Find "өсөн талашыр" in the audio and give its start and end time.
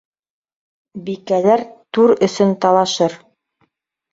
2.29-3.19